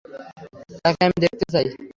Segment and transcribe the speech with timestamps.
[0.75, 1.65] তাকে আমি দেখতে চাই।